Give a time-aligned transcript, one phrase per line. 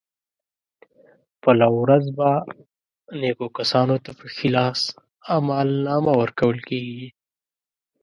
[1.41, 2.29] په لو ورځ به
[3.19, 4.81] نېکو کسانو ته په ښي لاس
[5.35, 7.07] عملنامه ورکول کېږي.